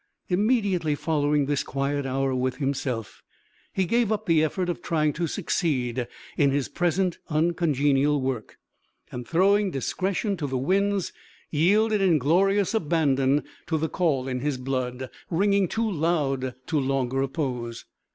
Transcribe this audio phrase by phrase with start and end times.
[0.29, 3.21] Immediately following this quiet hour with himself
[3.71, 8.57] he gave up the effort of trying to succeed in his present uncongenial work,
[9.11, 11.13] and throwing discretion to the winds,
[11.51, 17.21] yielded in glorious abandon to the call in his blood, ringing too loud to longer
[17.21, 17.85] oppose.